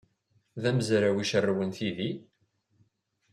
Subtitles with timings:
[0.61, 2.11] D amezraw icerrwen tidi?